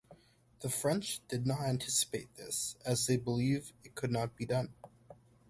The 0.61 0.69
French 0.71 1.21
did 1.27 1.45
not 1.45 1.61
anticipate 1.61 2.33
this 2.35 2.75
as 2.83 3.05
they 3.05 3.17
believe 3.17 3.71
it 3.83 3.93
could 3.93 4.09
not 4.09 4.35
be 4.35 4.47
done. 4.47 4.73